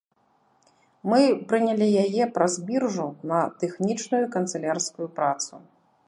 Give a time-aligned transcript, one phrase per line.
[1.11, 1.21] Мы
[1.51, 5.53] прынялі яе праз біржу на тэхнічную канцылярскую працу.